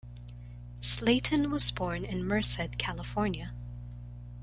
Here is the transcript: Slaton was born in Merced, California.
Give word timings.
Slaton 0.79 1.51
was 1.51 1.69
born 1.69 2.05
in 2.05 2.25
Merced, 2.27 2.79
California. 2.79 3.53